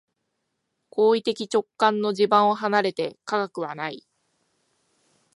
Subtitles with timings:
[0.89, 4.03] 行為的直観の地盤を離れて科学はない。